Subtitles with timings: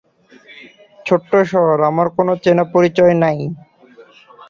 [1.05, 3.37] ছোট শহর, আমার কোনো চিনা-পরিচয়ও নাই।